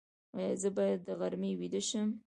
ایا 0.37 0.53
زه 0.61 0.69
باید 0.77 0.99
د 1.07 1.09
غرمې 1.19 1.51
ویده 1.59 1.81
شم؟ 1.87 2.09